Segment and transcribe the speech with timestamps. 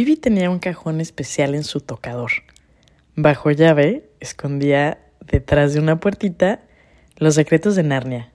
[0.00, 2.30] Vivi tenía un cajón especial en su tocador.
[3.16, 6.62] Bajo llave escondía detrás de una puertita
[7.18, 8.32] los secretos de Narnia.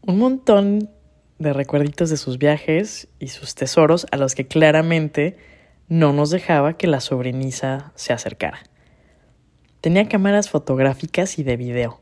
[0.00, 0.90] Un montón
[1.38, 5.36] de recuerditos de sus viajes y sus tesoros a los que claramente
[5.86, 8.58] no nos dejaba que la sobriniza se acercara.
[9.80, 12.00] Tenía cámaras fotográficas y de video.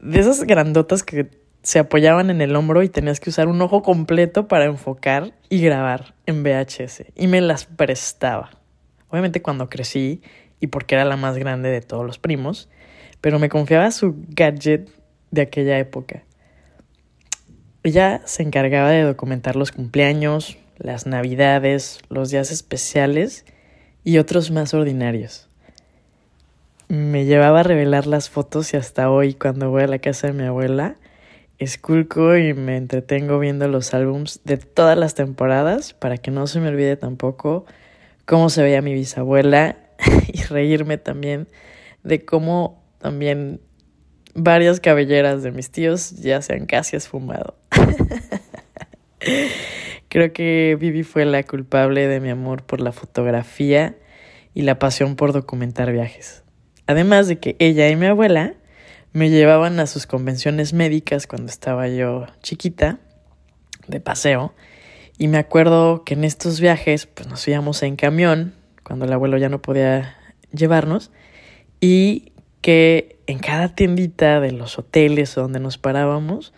[0.00, 1.28] De esas grandotas que
[1.62, 5.60] se apoyaban en el hombro y tenías que usar un ojo completo para enfocar y
[5.62, 7.04] grabar en VHS.
[7.14, 8.50] Y me las prestaba.
[9.08, 10.22] Obviamente cuando crecí
[10.58, 12.68] y porque era la más grande de todos los primos,
[13.20, 14.90] pero me confiaba su gadget
[15.30, 16.24] de aquella época.
[17.84, 23.44] Ella se encargaba de documentar los cumpleaños, las navidades, los días especiales
[24.04, 25.48] y otros más ordinarios.
[26.88, 30.32] Me llevaba a revelar las fotos y hasta hoy cuando voy a la casa de
[30.32, 30.96] mi abuela,
[31.62, 36.60] esculco y me entretengo viendo los álbums de todas las temporadas para que no se
[36.60, 37.64] me olvide tampoco
[38.24, 39.76] cómo se veía mi bisabuela
[40.32, 41.48] y reírme también
[42.02, 43.60] de cómo también
[44.34, 47.56] varias cabelleras de mis tíos ya se han casi esfumado.
[50.08, 53.96] Creo que Vivi fue la culpable de mi amor por la fotografía
[54.54, 56.44] y la pasión por documentar viajes.
[56.86, 58.54] Además de que ella y mi abuela
[59.12, 62.98] me llevaban a sus convenciones médicas cuando estaba yo chiquita,
[63.86, 64.54] de paseo,
[65.18, 69.36] y me acuerdo que en estos viajes pues nos íbamos en camión, cuando el abuelo
[69.38, 70.16] ya no podía
[70.52, 71.10] llevarnos,
[71.80, 76.54] y que en cada tiendita de los hoteles donde nos parábamos,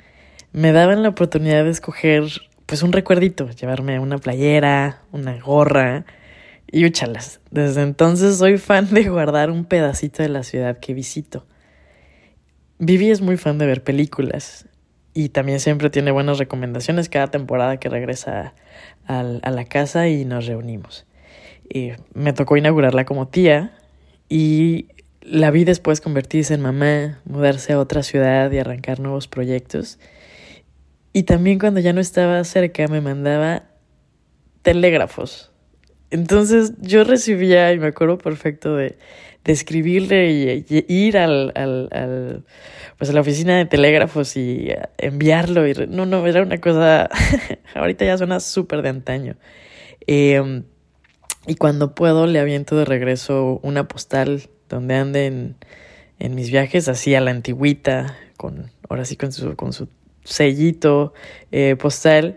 [0.52, 2.24] me daban la oportunidad de escoger
[2.66, 6.04] pues un recuerdito, llevarme una playera, una gorra
[6.70, 7.40] y úchalas.
[7.50, 11.44] Desde entonces soy fan de guardar un pedacito de la ciudad que visito.
[12.78, 14.66] Vivi es muy fan de ver películas
[15.14, 18.52] y también siempre tiene buenas recomendaciones cada temporada que regresa
[19.06, 21.06] a, la casa y nos reunimos.
[21.72, 23.78] Y me tocó inaugurarla como tía
[24.28, 24.88] y
[25.22, 30.00] la vi después convertirse en mamá, mudarse a otra ciudad y arrancar nuevos proyectos.
[31.12, 33.62] Y también cuando ya no estaba cerca me mandaba
[34.62, 35.53] telégrafos.
[36.14, 38.96] Entonces yo recibía, y me acuerdo perfecto de,
[39.42, 42.44] de escribirle y, ir al, al, al,
[42.96, 45.66] pues a la oficina de telégrafos y enviarlo.
[45.66, 47.08] Y, no, no, era una cosa,
[47.74, 49.34] ahorita ya suena súper de antaño.
[50.06, 50.62] Em,
[51.48, 55.56] y cuando puedo le aviento de regreso una postal donde anden
[56.20, 59.88] en mis viajes, así a la antigüita, con, ahora sí con su, con su
[60.22, 61.12] sellito
[61.50, 62.36] eh, postal.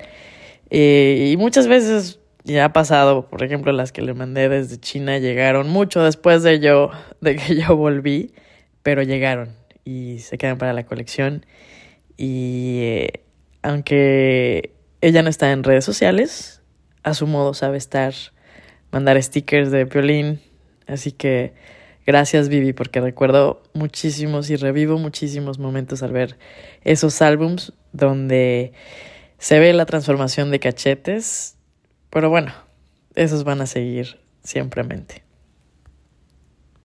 [0.72, 2.20] Eh, y muchas veces
[2.54, 6.60] ya ha pasado, por ejemplo, las que le mandé desde China llegaron mucho después de
[6.60, 6.92] yo,
[7.22, 8.34] de que yo volví,
[8.84, 9.50] pero llegaron
[9.84, 11.46] y se quedan para la colección.
[12.16, 13.24] Y eh,
[13.62, 14.72] aunque
[15.02, 16.62] ella no está en redes sociales,
[17.04, 18.14] a su modo sabe estar,
[18.92, 20.40] mandar stickers de violín.
[20.88, 21.54] Así que
[22.06, 26.38] gracias Vivi, porque recuerdo muchísimos y revivo muchísimos momentos al ver
[26.86, 28.72] esos álbums donde
[29.38, 31.57] se ve la transformación de cachetes
[32.10, 32.54] pero bueno,
[33.16, 35.27] esos van a seguir siempremente.